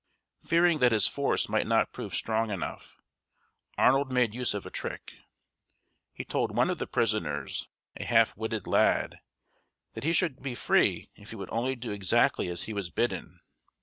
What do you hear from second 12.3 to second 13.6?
as he was bidden.